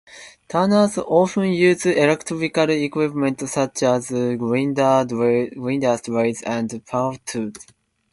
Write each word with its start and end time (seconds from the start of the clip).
Turners 0.47 0.97
often 0.97 1.49
use 1.53 1.85
electrical 1.85 2.67
equipment 2.71 3.47
such 3.47 3.83
as 3.83 4.07
grinders, 4.07 5.05
drills, 5.05 6.41
and 6.41 6.85
power 6.87 7.15
tools. 7.23 7.57